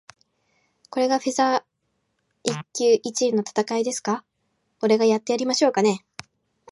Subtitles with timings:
[0.89, 4.25] これがフェザー級一位の戦いですか？
[4.81, 6.03] 俺がやってやりましょうかね。